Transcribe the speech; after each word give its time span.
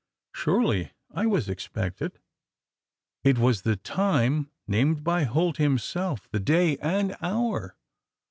"Surely 0.33 0.93
I 1.13 1.27
was 1.27 1.47
expected? 1.47 2.17
It 3.23 3.37
was 3.37 3.61
the 3.61 3.75
time 3.75 4.49
named 4.67 5.03
by 5.03 5.25
Holt 5.25 5.57
himself? 5.57 6.27
The 6.31 6.39
day 6.39 6.77
and 6.77 7.15
hour! 7.21 7.75